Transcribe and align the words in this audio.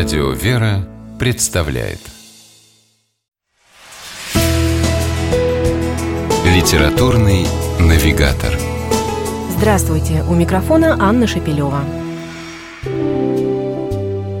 Радио 0.00 0.30
«Вера» 0.30 0.78
представляет 1.18 1.98
Литературный 6.46 7.46
навигатор 7.78 8.58
Здравствуйте! 9.58 10.24
У 10.26 10.32
микрофона 10.32 10.96
Анна 10.98 11.26
Шепелева. 11.26 11.82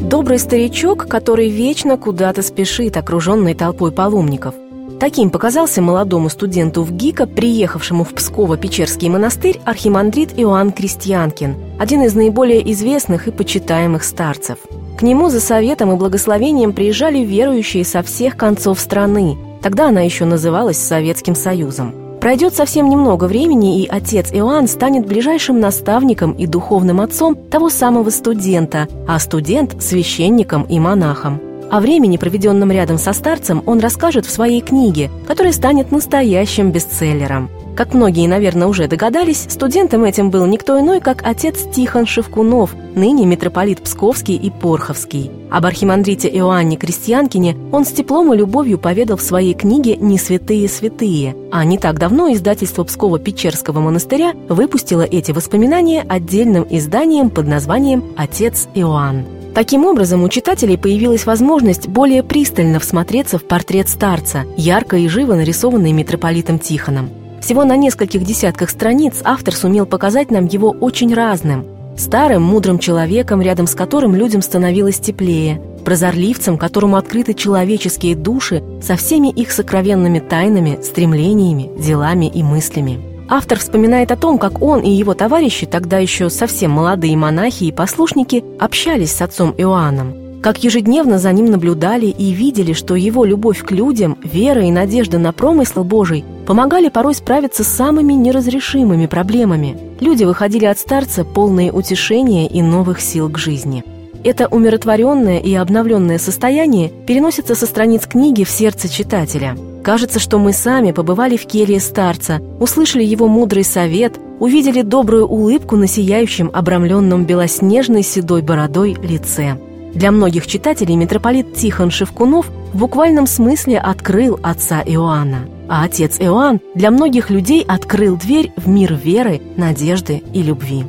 Добрый 0.00 0.38
старичок, 0.38 1.06
который 1.06 1.50
вечно 1.50 1.98
куда-то 1.98 2.40
спешит, 2.40 2.96
окруженный 2.96 3.52
толпой 3.52 3.92
паломников. 3.92 4.54
Таким 4.98 5.28
показался 5.28 5.82
молодому 5.82 6.30
студенту 6.30 6.82
в 6.82 6.92
ГИКа, 6.92 7.26
приехавшему 7.26 8.04
в 8.04 8.14
Псково-Печерский 8.14 9.10
монастырь, 9.10 9.60
архимандрит 9.66 10.30
Иоанн 10.38 10.72
Крестьянкин, 10.72 11.56
один 11.78 12.04
из 12.04 12.14
наиболее 12.14 12.72
известных 12.72 13.28
и 13.28 13.30
почитаемых 13.30 14.02
старцев– 14.02 14.56
к 15.02 15.04
нему 15.04 15.30
за 15.30 15.40
советом 15.40 15.90
и 15.90 15.96
благословением 15.96 16.72
приезжали 16.72 17.18
верующие 17.18 17.84
со 17.84 18.04
всех 18.04 18.36
концов 18.36 18.78
страны. 18.78 19.36
Тогда 19.60 19.88
она 19.88 20.00
еще 20.02 20.24
называлась 20.26 20.78
Советским 20.78 21.34
Союзом. 21.34 21.92
Пройдет 22.20 22.54
совсем 22.54 22.88
немного 22.88 23.24
времени, 23.24 23.82
и 23.82 23.88
отец 23.88 24.28
Иоанн 24.32 24.68
станет 24.68 25.04
ближайшим 25.04 25.58
наставником 25.58 26.30
и 26.34 26.46
духовным 26.46 27.00
отцом 27.00 27.34
того 27.34 27.68
самого 27.68 28.10
студента, 28.10 28.86
а 29.08 29.18
студент– 29.18 29.74
священником 29.82 30.62
и 30.62 30.78
монахом. 30.78 31.40
О 31.68 31.80
времени, 31.80 32.16
проведенном 32.16 32.70
рядом 32.70 32.96
со 32.96 33.12
старцем, 33.12 33.60
он 33.66 33.80
расскажет 33.80 34.24
в 34.24 34.30
своей 34.30 34.60
книге, 34.60 35.10
которая 35.26 35.52
станет 35.52 35.90
настоящим 35.90 36.70
бестселлером– 36.70 37.50
как 37.76 37.94
многие, 37.94 38.26
наверное, 38.28 38.66
уже 38.66 38.86
догадались, 38.86 39.46
студентом 39.48 40.04
этим 40.04 40.30
был 40.30 40.46
никто 40.46 40.78
иной, 40.78 41.00
как 41.00 41.22
отец 41.24 41.60
Тихон 41.74 42.06
Шевкунов, 42.06 42.74
ныне 42.94 43.24
митрополит 43.26 43.82
Псковский 43.82 44.36
и 44.36 44.50
Порховский. 44.50 45.30
Об 45.50 45.66
архимандрите 45.66 46.28
Иоанне 46.28 46.76
Крестьянкине 46.76 47.56
он 47.72 47.84
с 47.84 47.92
теплом 47.92 48.32
и 48.32 48.36
любовью 48.36 48.78
поведал 48.78 49.16
в 49.16 49.22
своей 49.22 49.54
книге 49.54 49.96
«Не 49.96 50.18
святые 50.18 50.68
святые», 50.68 51.34
а 51.50 51.64
не 51.64 51.78
так 51.78 51.98
давно 51.98 52.32
издательство 52.32 52.84
Пскова-Печерского 52.84 53.80
монастыря 53.80 54.32
выпустило 54.48 55.02
эти 55.02 55.32
воспоминания 55.32 56.04
отдельным 56.08 56.66
изданием 56.68 57.30
под 57.30 57.46
названием 57.46 58.04
«Отец 58.16 58.68
Иоанн». 58.74 59.24
Таким 59.54 59.84
образом, 59.84 60.22
у 60.22 60.28
читателей 60.30 60.78
появилась 60.78 61.26
возможность 61.26 61.86
более 61.86 62.22
пристально 62.22 62.80
всмотреться 62.80 63.36
в 63.36 63.44
портрет 63.44 63.90
старца, 63.90 64.44
ярко 64.56 64.96
и 64.96 65.08
живо 65.08 65.34
нарисованный 65.34 65.92
митрополитом 65.92 66.58
Тихоном. 66.58 67.21
Всего 67.42 67.64
на 67.64 67.74
нескольких 67.74 68.22
десятках 68.22 68.70
страниц 68.70 69.14
автор 69.24 69.52
сумел 69.52 69.84
показать 69.84 70.30
нам 70.30 70.46
его 70.46 70.70
очень 70.70 71.12
разным. 71.12 71.66
Старым, 71.98 72.42
мудрым 72.44 72.78
человеком, 72.78 73.42
рядом 73.42 73.66
с 73.66 73.74
которым 73.74 74.14
людям 74.14 74.42
становилось 74.42 75.00
теплее, 75.00 75.60
прозорливцем, 75.84 76.56
которому 76.56 76.96
открыты 76.96 77.34
человеческие 77.34 78.14
души 78.14 78.62
со 78.80 78.94
всеми 78.94 79.28
их 79.28 79.50
сокровенными 79.50 80.20
тайнами, 80.20 80.78
стремлениями, 80.82 81.68
делами 81.82 82.30
и 82.32 82.44
мыслями. 82.44 83.00
Автор 83.28 83.58
вспоминает 83.58 84.12
о 84.12 84.16
том, 84.16 84.38
как 84.38 84.62
он 84.62 84.80
и 84.80 84.90
его 84.90 85.14
товарищи, 85.14 85.66
тогда 85.66 85.98
еще 85.98 86.30
совсем 86.30 86.70
молодые 86.70 87.16
монахи 87.16 87.64
и 87.64 87.72
послушники, 87.72 88.44
общались 88.60 89.10
с 89.10 89.20
отцом 89.20 89.52
Иоанном 89.58 90.22
как 90.42 90.64
ежедневно 90.64 91.20
за 91.20 91.30
ним 91.30 91.46
наблюдали 91.46 92.06
и 92.06 92.32
видели, 92.32 92.72
что 92.72 92.96
его 92.96 93.24
любовь 93.24 93.64
к 93.64 93.70
людям, 93.70 94.18
вера 94.24 94.64
и 94.64 94.72
надежда 94.72 95.18
на 95.18 95.32
промысл 95.32 95.84
Божий 95.84 96.24
помогали 96.46 96.88
порой 96.88 97.14
справиться 97.14 97.64
с 97.64 97.68
самыми 97.68 98.12
неразрешимыми 98.12 99.06
проблемами. 99.06 99.76
Люди 100.00 100.24
выходили 100.24 100.64
от 100.66 100.78
старца 100.78 101.24
полные 101.24 101.72
утешения 101.72 102.48
и 102.48 102.62
новых 102.62 103.00
сил 103.00 103.28
к 103.28 103.38
жизни. 103.38 103.84
Это 104.24 104.46
умиротворенное 104.46 105.38
и 105.38 105.52
обновленное 105.54 106.18
состояние 106.18 106.90
переносится 107.06 107.54
со 107.54 107.66
страниц 107.66 108.06
книги 108.06 108.44
в 108.44 108.50
сердце 108.50 108.88
читателя. 108.88 109.56
Кажется, 109.82 110.20
что 110.20 110.38
мы 110.38 110.52
сами 110.52 110.92
побывали 110.92 111.36
в 111.36 111.44
келье 111.46 111.80
старца, 111.80 112.40
услышали 112.60 113.02
его 113.02 113.26
мудрый 113.26 113.64
совет, 113.64 114.14
увидели 114.38 114.82
добрую 114.82 115.26
улыбку 115.26 115.76
на 115.76 115.88
сияющем, 115.88 116.50
обрамленном 116.52 117.24
белоснежной 117.24 118.04
седой 118.04 118.42
бородой 118.42 118.96
лице. 119.02 119.56
Для 119.92 120.12
многих 120.12 120.46
читателей 120.46 120.94
митрополит 120.94 121.54
Тихон 121.54 121.90
Шевкунов 121.90 122.46
в 122.72 122.78
буквальном 122.78 123.26
смысле 123.26 123.78
открыл 123.78 124.38
отца 124.42 124.82
Иоанна, 124.86 125.48
а 125.72 125.84
отец 125.84 126.20
Иоанн 126.20 126.60
для 126.74 126.90
многих 126.90 127.30
людей 127.30 127.64
открыл 127.66 128.18
дверь 128.18 128.52
в 128.58 128.68
мир 128.68 128.92
веры, 128.92 129.40
надежды 129.56 130.22
и 130.34 130.42
любви. 130.42 130.84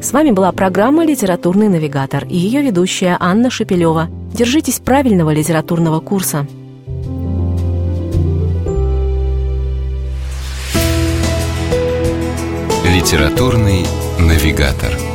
С 0.00 0.12
вами 0.12 0.30
была 0.30 0.50
программа 0.52 1.04
«Литературный 1.04 1.68
навигатор» 1.68 2.24
и 2.24 2.38
ее 2.38 2.62
ведущая 2.62 3.18
Анна 3.20 3.50
Шепелева. 3.50 4.08
Держитесь 4.32 4.78
правильного 4.78 5.34
литературного 5.34 6.00
курса. 6.00 6.46
«Литературный 12.86 13.84
навигатор» 14.18 15.11